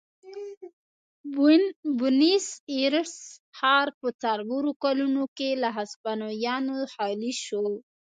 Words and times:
بونیس 1.99 2.47
ایرس 2.71 3.15
ښار 3.57 3.87
په 3.99 4.07
څلورو 4.23 4.71
کلونو 4.83 5.23
کې 5.37 5.49
له 5.61 5.69
هسپانویانو 5.77 6.75
خالي 6.93 7.33
شو. 7.43 7.65